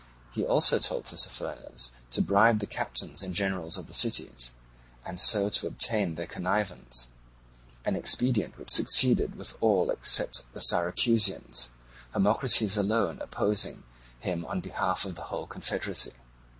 [0.31, 4.53] He also told Tissaphernes to bribe the captains and generals of the cities,
[5.05, 11.69] and so to obtain their connivance—an expedient which succeeded with all except the Syracusans,
[12.15, 13.83] Hermocrates alone opposing
[14.19, 16.13] him on behalf of the whole confederacy.